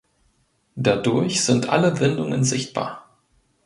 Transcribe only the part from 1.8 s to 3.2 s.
Windungen sichtbar.